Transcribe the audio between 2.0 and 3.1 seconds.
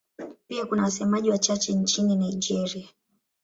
Nigeria.